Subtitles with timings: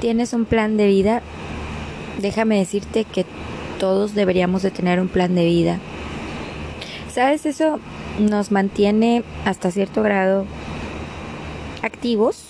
[0.00, 1.22] tienes un plan de vida,
[2.20, 3.24] déjame decirte que
[3.78, 5.78] todos deberíamos de tener un plan de vida.
[7.12, 7.46] ¿Sabes?
[7.46, 7.80] Eso
[8.18, 10.46] nos mantiene hasta cierto grado
[11.82, 12.44] activos.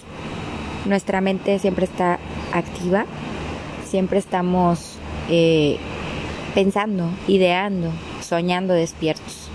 [0.86, 2.18] Nuestra mente siempre está
[2.52, 3.06] activa.
[3.86, 4.96] Siempre estamos
[5.30, 5.78] eh,
[6.54, 7.90] pensando, ideando,
[8.20, 9.48] soñando despiertos.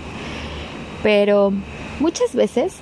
[1.02, 1.52] Pero
[2.00, 2.74] muchas veces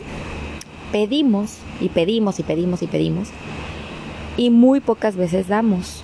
[0.93, 3.29] pedimos y pedimos y pedimos y pedimos
[4.37, 6.03] y muy pocas veces damos.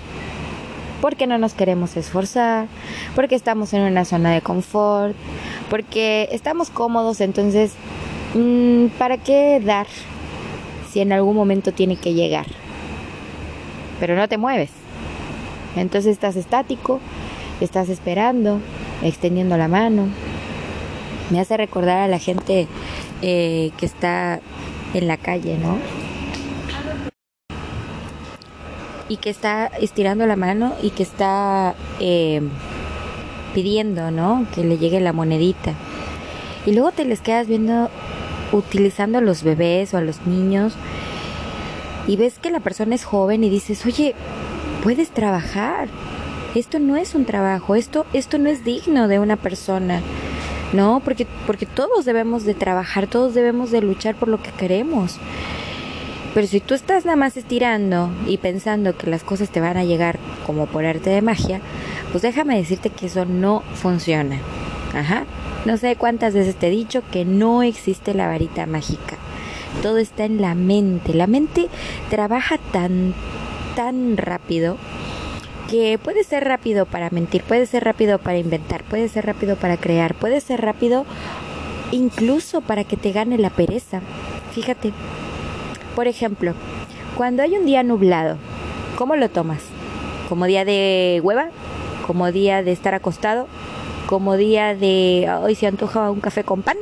[1.01, 2.67] Porque no nos queremos esforzar,
[3.15, 5.15] porque estamos en una zona de confort,
[5.69, 7.71] porque estamos cómodos, entonces,
[8.33, 9.87] mm, ¿para qué dar
[10.91, 12.47] si en algún momento tiene que llegar?
[13.99, 14.71] Pero no te mueves.
[15.75, 16.99] Entonces estás estático,
[17.61, 18.59] estás esperando,
[19.01, 20.07] extendiendo la mano.
[21.29, 22.67] Me hace recordar a la gente
[23.21, 24.41] eh, que está
[24.93, 25.77] en la calle, ¿no?
[29.09, 32.41] Y que está estirando la mano y que está eh,
[33.53, 34.45] pidiendo, ¿no?
[34.55, 35.73] Que le llegue la monedita.
[36.65, 37.89] Y luego te les quedas viendo
[38.51, 40.73] utilizando a los bebés o a los niños
[42.07, 44.15] y ves que la persona es joven y dices, oye,
[44.83, 45.87] puedes trabajar.
[46.55, 50.01] Esto no es un trabajo, esto, esto no es digno de una persona.
[50.73, 55.17] No, porque, porque todos debemos de trabajar, todos debemos de luchar por lo que queremos.
[56.33, 59.83] Pero si tú estás nada más estirando y pensando que las cosas te van a
[59.83, 61.59] llegar como por arte de magia,
[62.11, 64.37] pues déjame decirte que eso no funciona.
[64.93, 65.25] Ajá.
[65.65, 69.17] No sé cuántas veces te he dicho que no existe la varita mágica.
[69.81, 71.13] Todo está en la mente.
[71.13, 71.67] La mente
[72.09, 73.13] trabaja tan,
[73.75, 74.77] tan rápido
[75.69, 79.77] que puede ser rápido para mentir, puede ser rápido para inventar, puede ser rápido para
[79.77, 81.05] crear, puede ser rápido
[81.91, 84.01] incluso para que te gane la pereza.
[84.53, 84.93] Fíjate,
[85.99, 86.53] por ejemplo,
[87.17, 88.37] cuando hay un día nublado,
[88.97, 89.59] ¿cómo lo tomas?
[90.29, 91.49] ¿Como día de hueva?
[92.07, 93.47] ¿Como día de estar acostado?
[94.07, 96.77] ¿Como día de hoy se antoja un café con pan?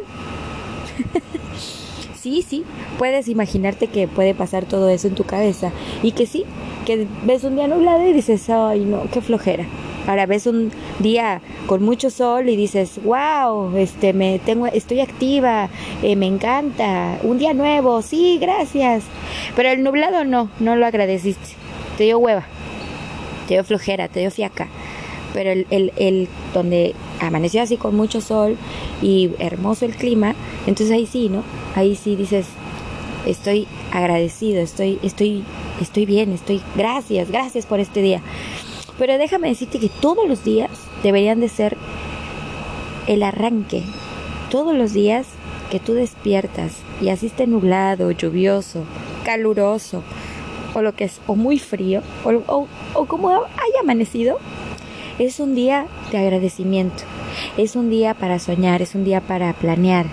[2.16, 2.63] sí, sí,
[3.00, 5.72] puedes imaginarte que puede pasar todo eso en tu cabeza
[6.03, 6.45] y que sí,
[6.85, 9.66] que ves un día nublado y dices, ay no, qué flojera.
[10.07, 15.69] Ahora ves un día con mucho sol y dices, wow, este, me tengo, estoy activa,
[16.01, 19.03] eh, me encanta, un día nuevo, sí, gracias.
[19.56, 21.56] Pero el nublado no, no lo agradeciste,
[21.97, 22.45] te dio hueva,
[23.47, 24.68] te dio flojera, te dio fiaca.
[25.34, 28.57] Pero el, el, el donde amaneció así con mucho sol
[29.01, 30.35] y hermoso el clima,
[30.66, 31.44] entonces ahí sí, ¿no?
[31.75, 32.47] Ahí sí dices,
[33.25, 35.44] estoy agradecido, estoy, estoy,
[35.81, 38.22] estoy bien, estoy, gracias, gracias por este día.
[38.97, 40.72] Pero déjame decirte que todos los días
[41.03, 41.78] deberían de ser
[43.08, 43.84] el arranque.
[44.50, 45.28] Todos los días
[45.69, 48.86] que tú despiertas y así esté nublado, lluvioso,
[49.24, 50.03] caluroso,
[50.74, 54.38] o lo que es, o muy frío, o, o, como haya amanecido,
[55.19, 57.03] es un día de agradecimiento.
[57.57, 60.06] Es un día para soñar, es un día para planear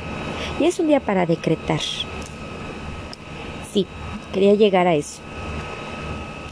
[0.60, 1.80] y es un día para decretar.
[3.72, 3.86] Sí,
[4.32, 5.20] quería llegar a eso.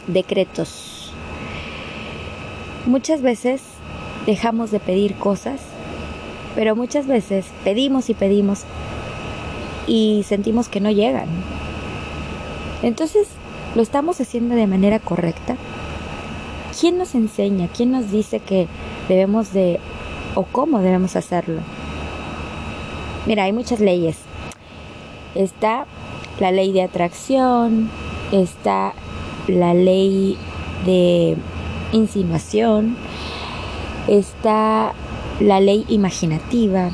[0.07, 0.92] Decretos.
[2.87, 3.63] Muchas veces
[4.27, 5.61] dejamos de pedir cosas,
[6.57, 8.65] pero muchas veces pedimos y pedimos
[9.87, 11.29] y sentimos que no llegan.
[12.83, 13.29] Entonces,
[13.77, 15.57] ¿lo estamos haciendo de manera correcta?
[16.81, 17.69] ¿Quién nos enseña?
[17.69, 18.67] ¿Quién nos dice que
[19.09, 19.79] debemos de
[20.35, 21.61] o cómo debemos hacerlo?
[23.27, 24.19] Mira, hay muchas leyes.
[25.37, 25.87] Está
[26.41, 27.89] la ley de atracción,
[28.33, 28.95] está
[29.47, 30.37] la ley
[30.85, 31.37] de
[31.93, 32.97] insinuación,
[34.09, 34.93] está
[35.41, 36.91] la ley imaginativa,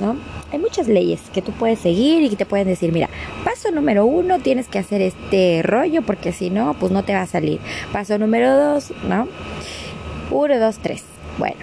[0.00, 0.16] ¿no?
[0.52, 3.08] Hay muchas leyes que tú puedes seguir y que te pueden decir, mira,
[3.44, 7.22] paso número uno, tienes que hacer este rollo porque si no, pues no te va
[7.22, 7.60] a salir.
[7.92, 9.28] Paso número dos, ¿no?
[10.30, 11.04] Uno, dos, tres.
[11.38, 11.60] Bueno,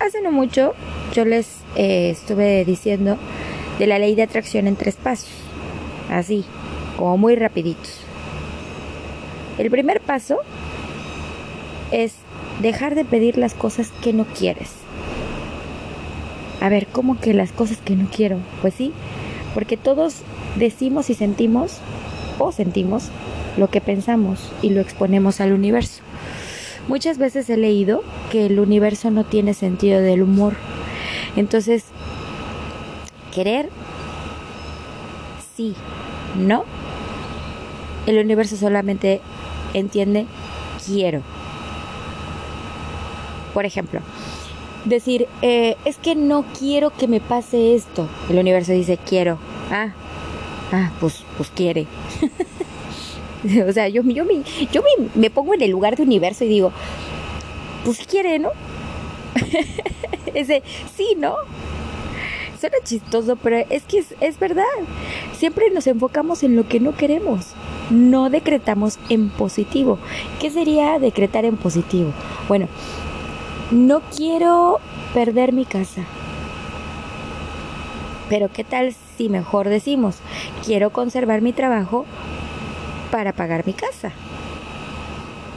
[0.00, 0.74] hace no mucho
[1.14, 3.16] yo les eh, estuve diciendo
[3.78, 5.30] de la ley de atracción en tres pasos,
[6.10, 6.44] así,
[6.98, 8.00] como muy rapiditos.
[9.58, 10.38] El primer paso
[12.02, 12.14] es
[12.60, 14.70] dejar de pedir las cosas que no quieres.
[16.60, 18.38] A ver, ¿cómo que las cosas que no quiero?
[18.62, 18.92] Pues sí,
[19.52, 20.22] porque todos
[20.56, 21.78] decimos y sentimos
[22.38, 23.10] o sentimos
[23.56, 26.02] lo que pensamos y lo exponemos al universo.
[26.88, 30.54] Muchas veces he leído que el universo no tiene sentido del humor.
[31.36, 31.84] Entonces,
[33.32, 33.68] querer,
[35.56, 35.74] sí,
[36.36, 36.64] no.
[38.06, 39.20] El universo solamente
[39.72, 40.26] entiende
[40.84, 41.22] quiero.
[43.54, 44.00] Por ejemplo,
[44.84, 48.08] decir, eh, es que no quiero que me pase esto.
[48.28, 49.38] El universo dice, quiero.
[49.70, 49.94] Ah,
[50.72, 51.86] ah, pues, pues quiere.
[53.68, 54.42] O sea, yo, yo, me,
[54.72, 54.82] yo
[55.14, 56.72] me, pongo en el lugar de universo y digo,
[57.84, 58.48] pues quiere, ¿no?
[60.34, 60.62] Ese,
[60.96, 61.36] sí, ¿no?
[62.58, 64.64] Suena chistoso, pero es que es, es verdad.
[65.36, 67.48] Siempre nos enfocamos en lo que no queremos.
[67.90, 69.98] No decretamos en positivo.
[70.40, 72.14] ¿Qué sería decretar en positivo?
[72.48, 72.68] Bueno,
[73.74, 74.78] no quiero
[75.12, 76.02] perder mi casa.
[78.28, 80.18] Pero ¿qué tal si mejor decimos,
[80.64, 82.06] quiero conservar mi trabajo
[83.10, 84.12] para pagar mi casa?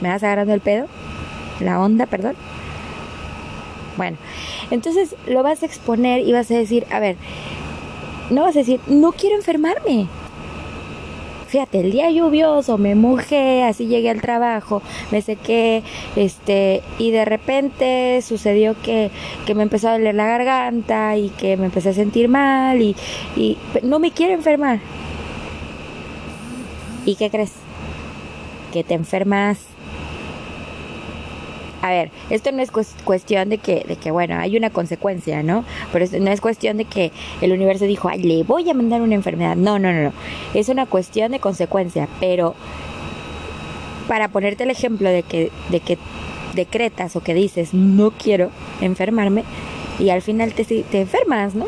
[0.00, 0.86] ¿Me vas agarrando el pedo?
[1.60, 2.34] La onda, perdón.
[3.96, 4.16] Bueno,
[4.70, 7.16] entonces lo vas a exponer y vas a decir, a ver,
[8.30, 10.08] no vas a decir, no quiero enfermarme.
[11.48, 15.82] Fíjate, el día lluvioso me mojé, así llegué al trabajo, me sequé,
[16.14, 19.10] este, y de repente sucedió que,
[19.46, 22.94] que me empezó a doler la garganta y que me empecé a sentir mal y,
[23.34, 24.80] y no me quiero enfermar.
[27.06, 27.52] ¿Y qué crees?
[28.70, 29.67] Que te enfermas
[31.80, 35.64] a ver, esto no es cuestión de que, de que, bueno, hay una consecuencia, ¿no?
[35.92, 39.14] Pero no es cuestión de que el universo dijo, ay, le voy a mandar una
[39.14, 39.56] enfermedad.
[39.56, 40.12] No, no, no, no.
[40.54, 42.08] Es una cuestión de consecuencia.
[42.20, 42.54] Pero
[44.08, 45.98] para ponerte el ejemplo de que, de que
[46.54, 49.44] decretas o que dices, no quiero enfermarme,
[49.98, 51.66] y al final te, te enfermas, ¿no?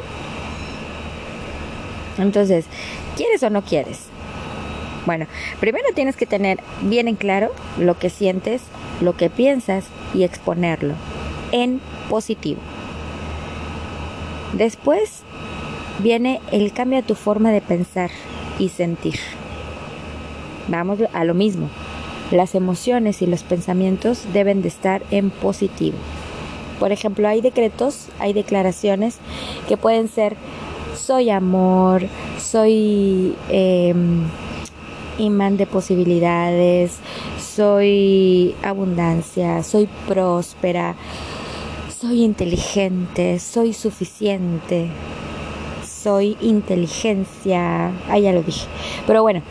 [2.19, 2.67] Entonces,
[3.17, 4.07] ¿quieres o no quieres?
[5.07, 5.27] Bueno,
[5.59, 8.62] primero tienes que tener bien en claro lo que sientes,
[9.00, 10.94] lo que piensas y exponerlo
[11.52, 12.61] en positivo.
[14.52, 15.23] Después
[16.00, 18.11] viene el cambio a tu forma de pensar
[18.58, 19.19] y sentir.
[20.69, 21.69] Vamos a lo mismo.
[22.31, 25.97] Las emociones y los pensamientos deben de estar en positivo.
[26.79, 29.19] Por ejemplo, hay decretos, hay declaraciones
[29.69, 30.37] que pueden ser
[30.97, 32.02] soy amor,
[32.38, 34.23] soy em,
[35.19, 36.99] imán de posibilidades,
[37.55, 40.94] soy abundancia, soy próspera,
[42.00, 44.88] soy inteligente, soy suficiente,
[45.85, 48.67] soy inteligencia, ah, ya lo dije.
[49.06, 49.43] Pero bueno,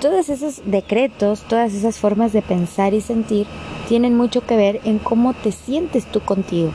[0.00, 3.46] todos esos decretos, todas esas formas de pensar y sentir
[3.88, 6.70] tienen mucho que ver en cómo te sientes tú contigo.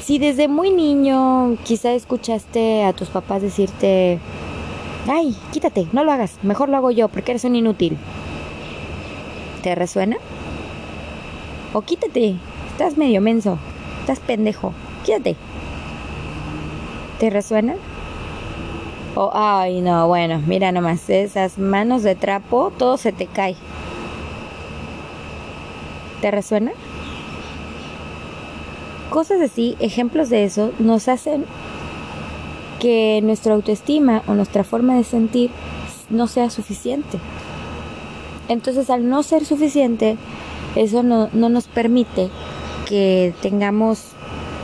[0.00, 4.20] Si desde muy niño quizá escuchaste a tus papás decirte,
[5.08, 7.98] ay, quítate, no lo hagas, mejor lo hago yo porque eres un inútil.
[9.62, 10.16] ¿Te resuena?
[11.72, 12.36] O quítate,
[12.70, 13.58] estás medio menso,
[14.00, 14.72] estás pendejo,
[15.04, 15.36] quítate.
[17.18, 17.74] ¿Te resuena?
[19.16, 23.56] O, ay, no, bueno, mira nomás, esas manos de trapo, todo se te cae.
[26.20, 26.70] ¿Te resuena?
[29.10, 31.44] Cosas así, ejemplos de eso, nos hacen
[32.78, 35.50] que nuestra autoestima o nuestra forma de sentir
[36.10, 37.18] no sea suficiente.
[38.48, 40.16] Entonces al no ser suficiente,
[40.74, 42.30] eso no, nos permite
[42.86, 44.12] que tengamos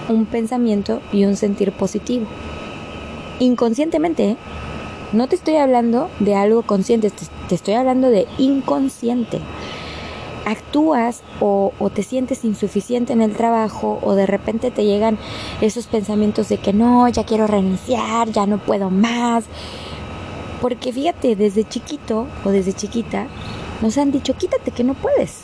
[0.08, 2.26] un pensamiento y un sentir positivo.
[3.40, 4.36] Inconscientemente, ¿eh?
[5.12, 7.10] no te estoy hablando de algo consciente,
[7.48, 9.40] te estoy hablando de inconsciente
[10.44, 15.18] actúas o, te sientes insuficiente en el trabajo o de repente te llegan
[15.60, 19.44] esos pensamientos de que no, ya quiero reiniciar, ya no puedo más.
[20.60, 23.26] Porque fíjate, desde chiquito o desde chiquita
[23.84, 25.42] nos han dicho, quítate que no puedes.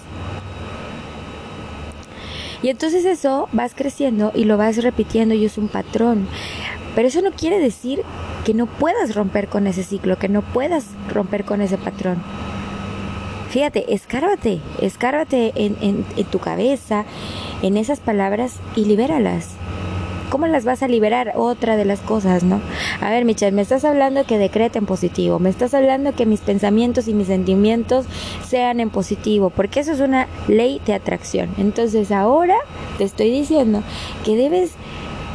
[2.63, 6.27] Y entonces eso vas creciendo y lo vas repitiendo y es un patrón.
[6.95, 8.03] Pero eso no quiere decir
[8.47, 12.23] que no puedas romper con ese ciclo, que no puedas romper con ese patrón.
[13.51, 17.05] Fíjate, escárvate, escárvate en, en, tu cabeza,
[17.61, 19.49] en esas palabras y libéralas.
[20.31, 21.33] ¿Cómo las vas a liberar?
[21.35, 22.61] Otra de las cosas, ¿no?
[23.01, 26.41] A ver, Michelle, me estás hablando que decrete en positivo, me estás hablando que mis
[26.41, 28.07] pensamientos y mis sentimientos
[28.47, 31.51] sean en positivo, porque eso es una ley de atracción.
[31.59, 32.57] Entonces ahora
[32.97, 33.83] te estoy diciendo
[34.25, 34.73] que debes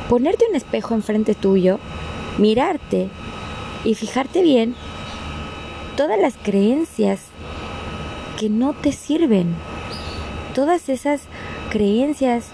[0.08, 1.78] ponerte un espejo enfrente tuyo,
[2.38, 3.10] mirarte
[3.84, 4.76] y fijarte bien
[5.98, 7.20] todas las creencias
[8.40, 9.56] que no te sirven.
[10.54, 11.24] Todas esas
[11.70, 12.46] creencias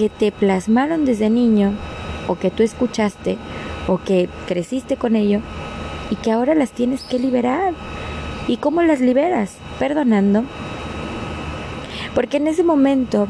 [0.00, 1.74] que te plasmaron desde niño
[2.26, 3.36] o que tú escuchaste
[3.86, 5.40] o que creciste con ello
[6.10, 7.74] y que ahora las tienes que liberar.
[8.48, 9.56] ¿Y cómo las liberas?
[9.78, 10.44] Perdonando.
[12.14, 13.28] Porque en ese momento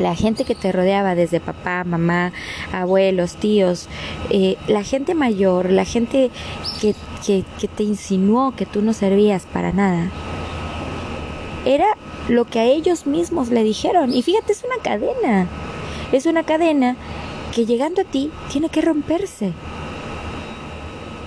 [0.00, 2.32] la gente que te rodeaba, desde papá, mamá,
[2.72, 3.88] abuelos, tíos,
[4.30, 6.32] eh, la gente mayor, la gente
[6.80, 10.10] que, que te insinuó que tú no servías para nada,
[11.64, 11.86] era
[12.28, 14.12] lo que a ellos mismos le dijeron.
[14.12, 15.46] Y fíjate, es una cadena.
[16.12, 16.96] Es una cadena
[17.54, 19.52] que llegando a ti tiene que romperse.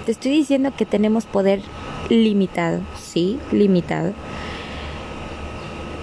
[0.06, 1.62] Te estoy diciendo que tenemos poder
[2.10, 2.82] limitado.
[3.00, 4.14] sí, limitado.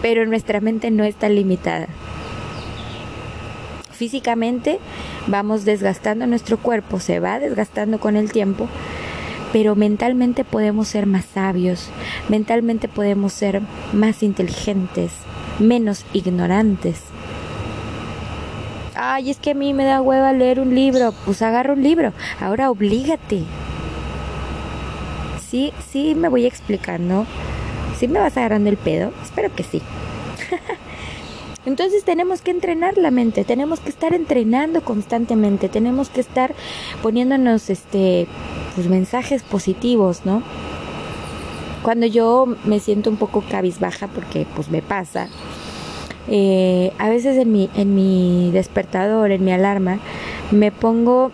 [0.02, 1.88] Pero nuestra mente no está limitada.
[3.92, 4.78] Físicamente
[5.26, 8.68] vamos desgastando nuestro cuerpo, se va desgastando con el tiempo,
[9.52, 11.88] pero mentalmente podemos ser más sabios,
[12.28, 13.62] mentalmente podemos ser
[13.94, 15.12] más inteligentes,
[15.58, 17.00] menos ignorantes.
[18.96, 22.14] Ay, es que a mí me da hueva leer un libro, pues agarra un libro,
[22.40, 23.42] ahora oblígate.
[25.50, 27.26] Sí, sí me voy explicando.
[27.98, 29.12] ¿Sí me vas agarrando el pedo?
[29.22, 29.82] Espero que sí.
[31.66, 36.54] Entonces tenemos que entrenar la mente, tenemos que estar entrenando constantemente, tenemos que estar
[37.02, 38.28] poniéndonos este
[38.74, 40.42] pues mensajes positivos, ¿no?
[41.82, 45.28] Cuando yo me siento un poco cabizbaja porque pues me pasa,
[46.28, 49.98] eh, a veces en mi, en mi despertador, en mi alarma,
[50.50, 51.30] me pongo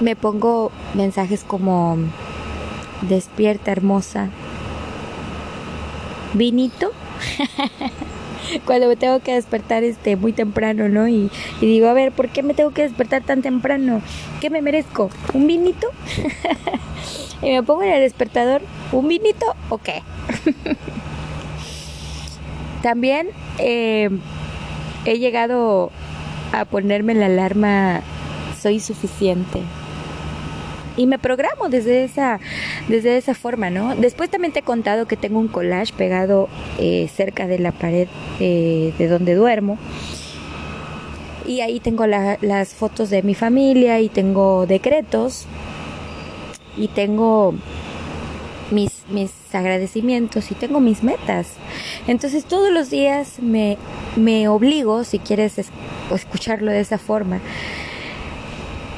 [0.00, 1.98] me pongo mensajes como
[3.02, 4.28] despierta hermosa,
[6.34, 6.92] vinito
[8.64, 11.08] cuando me tengo que despertar este muy temprano, ¿no?
[11.08, 14.00] Y, digo, a ver, ¿por qué me tengo que despertar tan temprano?
[14.40, 15.10] ¿Qué me merezco?
[15.34, 15.88] ¿Un vinito?
[17.42, 18.62] y me pongo en el despertador,
[18.92, 20.02] ¿un vinito o qué?
[22.82, 24.08] También eh,
[25.04, 25.90] he llegado
[26.52, 28.00] a ponerme la alarma,
[28.60, 29.60] soy suficiente
[30.98, 32.40] y me programo desde esa,
[32.88, 33.94] desde esa forma, ¿no?
[33.94, 38.08] Después también te he contado que tengo un collage pegado eh, cerca de la pared
[38.40, 39.78] eh, de donde duermo.
[41.46, 45.46] Y ahí tengo las fotos de mi familia y tengo decretos
[46.76, 47.54] y tengo
[48.70, 51.48] mis, mis agradecimientos y tengo mis metas.
[52.06, 53.78] Entonces todos los días me,
[54.16, 55.54] me obligo, si quieres
[56.12, 57.40] escucharlo de esa forma,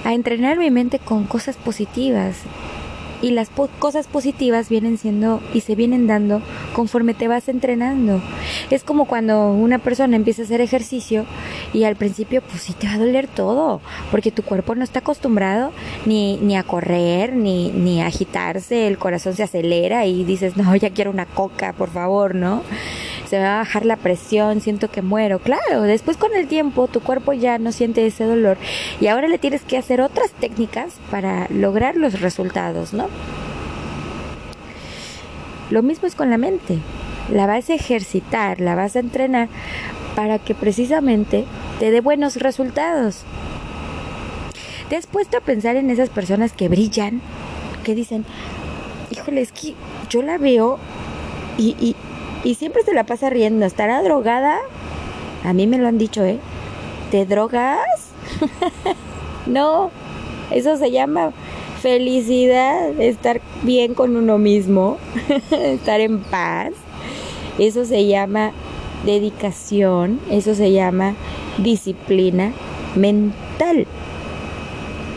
[0.05, 2.37] a entrenar mi mente con cosas positivas.
[3.23, 6.41] Y las cosas positivas vienen siendo y se vienen dando
[6.75, 8.23] conforme te vas entrenando.
[8.71, 11.27] Es como cuando una persona empieza a hacer ejercicio
[11.73, 15.01] y al principio pues sí te va a doler todo, porque tu cuerpo no está
[15.01, 15.73] acostumbrado
[16.07, 20.75] ni, ni a correr, ni, ni a agitarse, el corazón se acelera y dices, no,
[20.77, 22.63] ya quiero una coca, por favor, ¿no?
[23.31, 25.39] Se va a bajar la presión, siento que muero.
[25.39, 28.59] Claro, después con el tiempo tu cuerpo ya no siente ese dolor
[29.01, 33.07] y ahora le tienes que hacer otras técnicas para lograr los resultados, ¿no?
[35.71, 36.79] Lo mismo es con la mente.
[37.33, 39.49] La vas a ejercitar, la vas a entrenar
[40.17, 41.45] para que precisamente
[41.79, 43.23] te dé buenos resultados.
[44.89, 47.23] ¿Te has puesto a pensar en esas personas que brillan?
[47.85, 48.25] Que dicen,
[49.13, 49.75] híjole, es que
[50.09, 50.81] yo la veo
[51.57, 51.95] y, y,
[52.45, 53.67] y siempre se la pasa riendo.
[53.67, 54.59] ¿Estará drogada?
[55.45, 56.39] A mí me lo han dicho, ¿eh?
[57.11, 57.79] ¿Te drogas?
[59.47, 59.91] no,
[60.51, 61.33] eso se llama
[61.81, 64.99] felicidad, estar bien con uno mismo,
[65.51, 66.73] estar en paz.
[67.59, 68.53] Eso se llama
[69.05, 71.15] dedicación, eso se llama
[71.59, 72.53] disciplina
[72.95, 73.87] mental.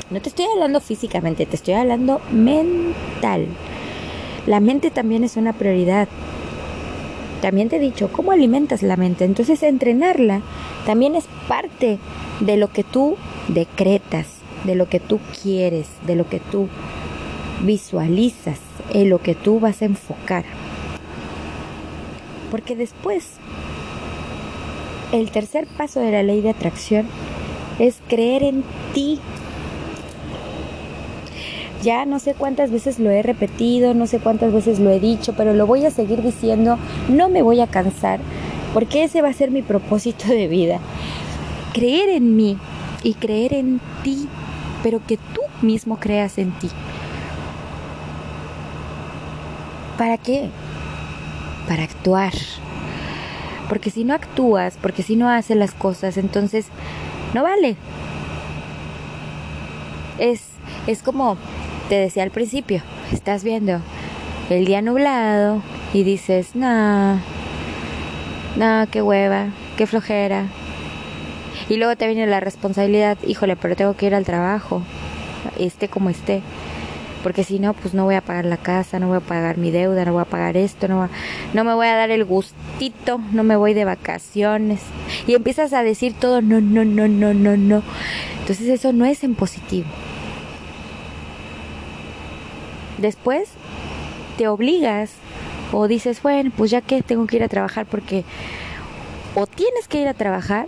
[0.09, 3.47] No te estoy hablando físicamente, te estoy hablando mental.
[4.45, 6.07] La mente también es una prioridad
[7.43, 9.25] también te he dicho, ¿cómo alimentas la mente?
[9.25, 10.41] Entonces entrenarla
[10.85, 11.99] también es parte
[12.39, 13.17] de lo que tú
[13.49, 14.27] decretas,
[14.63, 16.69] de lo que tú quieres, de lo que tú
[17.63, 18.59] visualizas,
[18.93, 20.45] en lo que tú vas a enfocar.
[22.49, 23.31] Porque después,
[25.11, 27.07] el tercer paso de la ley de atracción
[27.77, 29.19] es creer en ti
[31.83, 35.33] ya no sé cuántas veces lo he repetido, no sé cuántas veces lo he dicho,
[35.33, 38.21] pero lo voy a seguir diciendo, no me voy a cansar,
[38.73, 40.79] porque ese va a ser mi propósito de vida.
[41.73, 42.57] Creer en mí
[43.03, 44.27] y creer en ti,
[44.81, 46.69] pero que tú mismo creas en ti.
[49.97, 50.49] ¿Para qué?
[51.67, 52.33] Para actuar.
[53.67, 56.67] Porque si no actúas, porque si no haces las cosas, entonces
[57.33, 57.75] no vale.
[60.19, 60.41] Es,
[60.87, 61.37] es como
[61.93, 62.81] te decía al principio,
[63.11, 63.79] estás viendo
[64.49, 65.61] el día nublado
[65.93, 67.21] y dices, no,
[68.55, 70.47] no, qué hueva, qué flojera.
[71.69, 74.81] Y luego te viene la responsabilidad, híjole, pero tengo que ir al trabajo,
[75.59, 76.41] esté como esté.
[77.21, 79.69] Porque si no, pues no voy a pagar la casa, no voy a pagar mi
[79.69, 81.07] deuda, no voy a pagar esto, no,
[81.53, 84.79] no me voy a dar el gustito, no me voy de vacaciones.
[85.27, 87.83] Y empiezas a decir todo, no, no, no, no, no, no.
[88.39, 89.85] Entonces eso no es en positivo.
[93.03, 93.49] Después
[94.37, 95.11] te obligas
[95.73, 98.23] o dices, bueno, pues ya que tengo que ir a trabajar porque
[99.35, 100.67] o tienes que ir a trabajar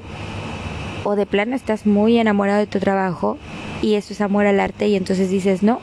[1.05, 3.37] o de plano estás muy enamorado de tu trabajo
[3.81, 5.79] y eso es amor al arte y entonces dices, no,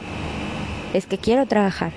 [0.92, 1.92] es que quiero trabajar.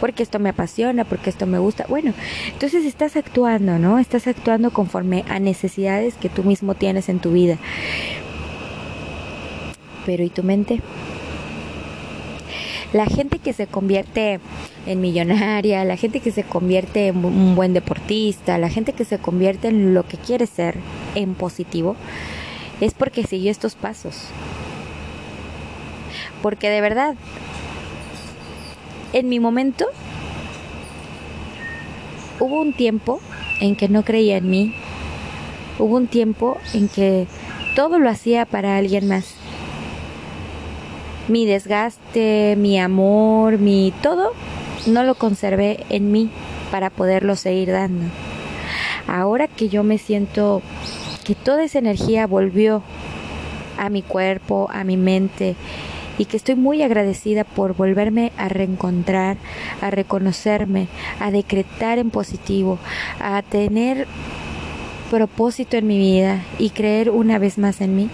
[0.00, 1.84] porque esto me apasiona, porque esto me gusta.
[1.88, 2.12] Bueno,
[2.52, 3.98] entonces estás actuando, ¿no?
[3.98, 7.58] Estás actuando conforme a necesidades que tú mismo tienes en tu vida.
[10.06, 10.80] Pero ¿y tu mente?
[12.92, 14.40] La gente que se convierte
[14.86, 19.18] en millonaria, la gente que se convierte en un buen deportista, la gente que se
[19.18, 20.76] convierte en lo que quiere ser,
[21.14, 21.96] en positivo,
[22.80, 24.28] es porque siguió estos pasos.
[26.42, 27.16] Porque de verdad,
[29.12, 29.86] en mi momento,
[32.38, 33.20] hubo un tiempo
[33.60, 34.74] en que no creía en mí,
[35.78, 37.26] hubo un tiempo en que
[37.74, 39.35] todo lo hacía para alguien más
[41.28, 44.32] mi desgaste, mi amor, mi todo,
[44.86, 46.30] no lo conservé en mí
[46.70, 48.04] para poderlo seguir dando.
[49.06, 50.62] Ahora que yo me siento
[51.24, 52.82] que toda esa energía volvió
[53.78, 55.56] a mi cuerpo, a mi mente,
[56.18, 59.36] y que estoy muy agradecida por volverme a reencontrar,
[59.82, 60.88] a reconocerme,
[61.20, 62.78] a decretar en positivo,
[63.20, 64.06] a tener
[65.10, 68.08] propósito en mi vida y creer una vez más en mí.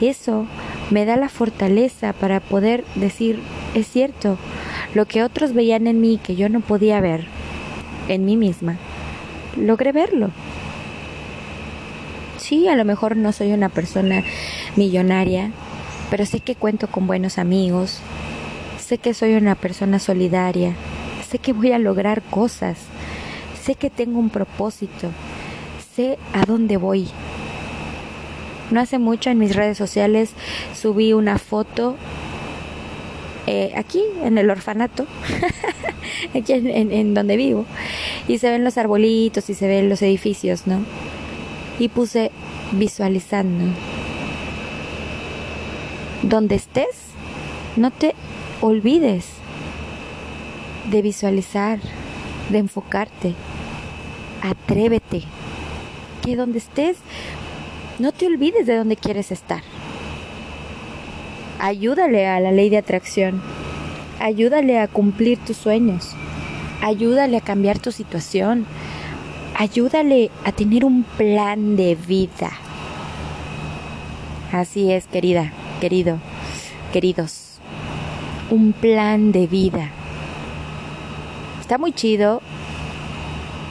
[0.00, 0.46] Eso
[0.90, 3.40] me da la fortaleza para poder decir,
[3.74, 4.38] es cierto,
[4.94, 7.26] lo que otros veían en mí que yo no podía ver
[8.08, 8.76] en mí misma,
[9.56, 10.30] logré verlo.
[12.38, 14.22] Sí, a lo mejor no soy una persona
[14.76, 15.50] millonaria,
[16.10, 18.00] pero sé que cuento con buenos amigos,
[18.80, 20.72] sé que soy una persona solidaria,
[21.28, 22.78] sé que voy a lograr cosas,
[23.60, 25.10] sé que tengo un propósito,
[25.94, 27.08] sé a dónde voy.
[28.70, 30.30] No hace mucho en mis redes sociales
[30.74, 31.96] subí una foto
[33.46, 35.06] eh, aquí en el orfanato,
[36.34, 37.64] aquí en, en, donde vivo,
[38.26, 40.80] y se ven los arbolitos y se ven los edificios, ¿no?
[41.78, 42.30] Y puse
[42.72, 43.72] visualizando.
[46.22, 46.94] Donde estés,
[47.76, 48.14] no te
[48.60, 49.24] olvides
[50.90, 51.78] de visualizar,
[52.50, 53.34] de enfocarte.
[54.42, 55.22] Atrévete.
[56.22, 56.98] Que donde estés
[57.98, 59.62] no te olvides de dónde quieres estar.
[61.58, 63.42] Ayúdale a la ley de atracción.
[64.20, 66.14] Ayúdale a cumplir tus sueños.
[66.80, 68.66] Ayúdale a cambiar tu situación.
[69.56, 72.52] Ayúdale a tener un plan de vida.
[74.52, 76.18] Así es, querida, querido,
[76.92, 77.58] queridos.
[78.50, 79.90] Un plan de vida.
[81.60, 82.40] Está muy chido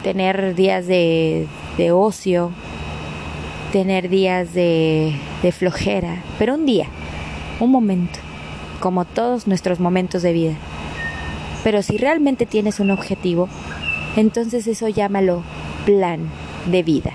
[0.03, 2.51] tener días de, de ocio,
[3.71, 5.15] tener días de,
[5.51, 6.88] flojera, pero un día,
[7.60, 8.19] un momento,
[8.80, 10.56] como todos nuestros momentos de vida.
[11.63, 13.49] Pero si realmente tienes un objetivo,
[14.15, 15.43] entonces eso llámalo
[15.86, 16.30] plan
[16.65, 17.12] de vida.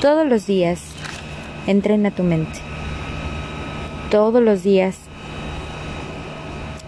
[0.00, 0.80] Todos los días
[1.66, 2.58] entrena tu mente.
[4.10, 4.96] Todos los días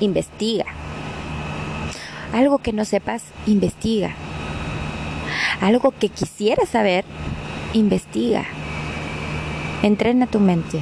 [0.01, 0.67] investiga.
[2.33, 4.15] Algo que no sepas, investiga.
[5.61, 7.05] Algo que quisieras saber,
[7.75, 8.45] investiga,
[9.83, 10.81] entrena tu mente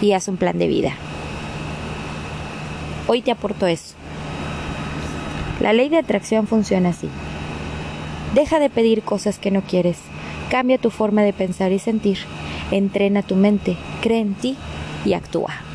[0.00, 0.92] y haz un plan de vida.
[3.06, 3.94] Hoy te aporto eso.
[5.60, 7.08] La ley de atracción funciona así.
[8.34, 9.98] Deja de pedir cosas que no quieres.
[10.50, 12.18] Cambia tu forma de pensar y sentir.
[12.70, 14.56] Entrena tu mente, cree en ti
[15.04, 15.71] y actúa.